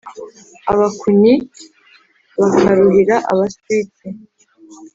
[0.71, 1.33] abakunnyi
[2.39, 4.05] bakaruhira abaswitsi